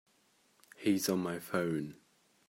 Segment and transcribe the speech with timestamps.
[0.77, 1.95] He's on my phone.